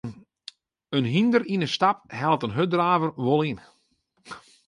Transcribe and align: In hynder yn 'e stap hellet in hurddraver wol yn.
In 0.97 1.05
hynder 1.13 1.43
yn 1.53 1.63
'e 1.65 1.69
stap 1.75 1.99
hellet 2.19 2.45
in 2.45 2.55
hurddraver 2.55 3.11
wol 3.25 3.41
yn. 3.49 3.59